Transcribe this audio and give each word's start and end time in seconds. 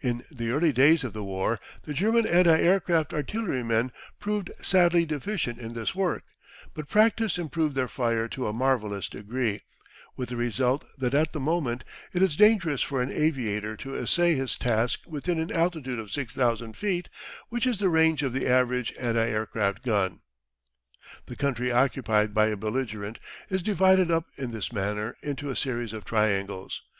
In 0.00 0.22
the 0.30 0.50
early 0.52 0.72
days 0.72 1.02
of 1.02 1.14
the 1.14 1.24
war 1.24 1.58
the 1.82 1.92
German 1.94 2.28
anti 2.28 2.60
aircraft 2.60 3.12
artillerymen 3.12 3.90
proved 4.20 4.52
sadly 4.62 5.04
deficient 5.04 5.58
in 5.58 5.72
this 5.74 5.96
work, 5.96 6.22
but 6.74 6.86
practice 6.88 7.38
improved 7.38 7.74
their 7.74 7.88
fire 7.88 8.28
to 8.28 8.46
a 8.46 8.52
marvellous 8.52 9.08
degree, 9.08 9.62
with 10.14 10.28
the 10.28 10.36
result 10.36 10.84
that 10.96 11.12
at 11.12 11.32
the 11.32 11.40
moment 11.40 11.82
it 12.12 12.22
is 12.22 12.36
dangerous 12.36 12.82
for 12.82 13.02
an 13.02 13.10
aviator 13.10 13.76
to 13.78 13.96
essay 13.96 14.36
his 14.36 14.56
task 14.56 15.00
within 15.08 15.40
an 15.40 15.50
altitude 15.50 15.98
of 15.98 16.12
6,000 16.12 16.76
feet, 16.76 17.08
which 17.48 17.66
is 17.66 17.78
the 17.78 17.88
range 17.88 18.22
of 18.22 18.32
the 18.32 18.46
average 18.46 18.94
anti 18.96 19.26
aircraft 19.28 19.82
gun. 19.82 20.20
The 21.26 21.34
country 21.34 21.72
occupied 21.72 22.32
by 22.32 22.46
a 22.46 22.56
belligerent 22.56 23.18
is 23.50 23.60
divided 23.60 24.08
up 24.08 24.26
in 24.36 24.52
this 24.52 24.72
manner 24.72 25.16
into 25.20 25.50
a 25.50 25.56
series 25.56 25.92
of 25.92 26.04
triangles. 26.04 26.80